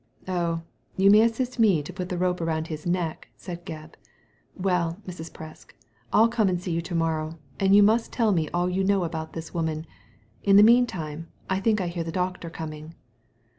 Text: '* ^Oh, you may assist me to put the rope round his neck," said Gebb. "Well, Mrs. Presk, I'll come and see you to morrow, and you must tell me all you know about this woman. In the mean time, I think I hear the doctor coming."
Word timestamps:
'* 0.19 0.25
^Oh, 0.25 0.63
you 0.97 1.11
may 1.11 1.21
assist 1.21 1.59
me 1.59 1.83
to 1.83 1.93
put 1.93 2.09
the 2.09 2.17
rope 2.17 2.41
round 2.41 2.65
his 2.69 2.87
neck," 2.87 3.27
said 3.35 3.67
Gebb. 3.67 3.93
"Well, 4.57 4.97
Mrs. 5.07 5.29
Presk, 5.31 5.73
I'll 6.11 6.27
come 6.27 6.49
and 6.49 6.59
see 6.59 6.71
you 6.71 6.81
to 6.81 6.95
morrow, 6.95 7.37
and 7.59 7.75
you 7.75 7.83
must 7.83 8.11
tell 8.11 8.31
me 8.31 8.49
all 8.49 8.67
you 8.67 8.83
know 8.83 9.03
about 9.03 9.33
this 9.33 9.53
woman. 9.53 9.85
In 10.41 10.55
the 10.55 10.63
mean 10.63 10.87
time, 10.87 11.27
I 11.51 11.59
think 11.59 11.79
I 11.79 11.85
hear 11.87 12.03
the 12.03 12.11
doctor 12.11 12.49
coming." 12.49 12.95